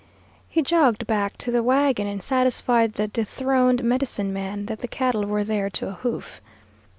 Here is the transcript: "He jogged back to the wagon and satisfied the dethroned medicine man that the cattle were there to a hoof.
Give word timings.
"He 0.49 0.63
jogged 0.63 1.05
back 1.05 1.37
to 1.37 1.51
the 1.51 1.61
wagon 1.61 2.07
and 2.07 2.23
satisfied 2.23 2.93
the 2.93 3.07
dethroned 3.07 3.83
medicine 3.83 4.33
man 4.33 4.65
that 4.65 4.79
the 4.79 4.87
cattle 4.87 5.27
were 5.27 5.43
there 5.43 5.69
to 5.69 5.89
a 5.89 5.93
hoof. 5.93 6.41